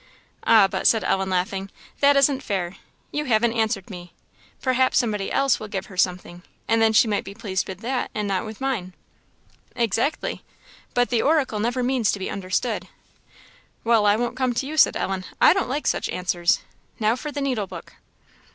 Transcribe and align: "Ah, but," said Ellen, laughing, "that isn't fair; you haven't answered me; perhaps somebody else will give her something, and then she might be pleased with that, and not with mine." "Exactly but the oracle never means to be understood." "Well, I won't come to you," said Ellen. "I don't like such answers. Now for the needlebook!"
"Ah, 0.47 0.67
but," 0.67 0.87
said 0.87 1.03
Ellen, 1.03 1.29
laughing, 1.29 1.69
"that 1.99 2.17
isn't 2.17 2.41
fair; 2.41 2.77
you 3.11 3.25
haven't 3.25 3.53
answered 3.53 3.91
me; 3.91 4.13
perhaps 4.59 4.97
somebody 4.97 5.31
else 5.31 5.59
will 5.59 5.67
give 5.67 5.85
her 5.85 5.95
something, 5.95 6.41
and 6.67 6.81
then 6.81 6.91
she 6.91 7.07
might 7.07 7.23
be 7.23 7.35
pleased 7.35 7.67
with 7.67 7.81
that, 7.81 8.09
and 8.15 8.27
not 8.27 8.43
with 8.43 8.59
mine." 8.59 8.93
"Exactly 9.75 10.43
but 10.95 11.11
the 11.11 11.21
oracle 11.21 11.59
never 11.59 11.83
means 11.83 12.11
to 12.11 12.17
be 12.17 12.31
understood." 12.31 12.87
"Well, 13.83 14.07
I 14.07 14.15
won't 14.15 14.35
come 14.37 14.53
to 14.55 14.65
you," 14.65 14.75
said 14.75 14.97
Ellen. 14.97 15.23
"I 15.39 15.53
don't 15.53 15.69
like 15.69 15.85
such 15.85 16.09
answers. 16.09 16.61
Now 16.99 17.15
for 17.15 17.31
the 17.31 17.39
needlebook!" 17.39 17.93